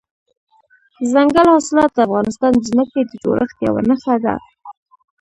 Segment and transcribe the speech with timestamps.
[0.99, 4.35] دځنګل حاصلات د افغانستان د ځمکې د جوړښت یوه نښه ده.